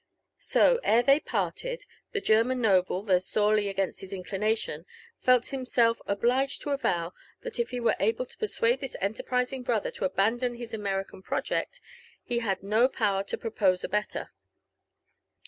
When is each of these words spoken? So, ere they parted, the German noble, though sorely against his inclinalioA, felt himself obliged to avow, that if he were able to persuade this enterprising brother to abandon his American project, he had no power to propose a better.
So, 0.39 0.79
ere 0.81 1.03
they 1.03 1.19
parted, 1.19 1.85
the 2.11 2.21
German 2.21 2.59
noble, 2.59 3.03
though 3.03 3.19
sorely 3.19 3.69
against 3.69 4.01
his 4.01 4.11
inclinalioA, 4.11 4.83
felt 5.19 5.45
himself 5.53 6.01
obliged 6.07 6.63
to 6.63 6.71
avow, 6.71 7.13
that 7.41 7.59
if 7.59 7.69
he 7.69 7.79
were 7.79 7.95
able 7.99 8.25
to 8.25 8.37
persuade 8.39 8.79
this 8.81 8.97
enterprising 8.99 9.61
brother 9.61 9.91
to 9.91 10.05
abandon 10.05 10.55
his 10.55 10.73
American 10.73 11.21
project, 11.21 11.79
he 12.23 12.39
had 12.39 12.63
no 12.63 12.87
power 12.87 13.23
to 13.25 13.37
propose 13.37 13.83
a 13.83 13.89
better. 13.89 14.31